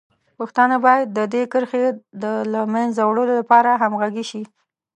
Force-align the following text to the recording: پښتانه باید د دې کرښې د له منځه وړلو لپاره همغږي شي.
پښتانه 0.39 0.75
باید 0.85 1.07
د 1.17 1.19
دې 1.33 1.43
کرښې 1.51 1.83
د 2.23 2.23
له 2.53 2.61
منځه 2.73 3.01
وړلو 3.05 3.33
لپاره 3.41 3.79
همغږي 3.81 4.25
شي. 4.31 4.43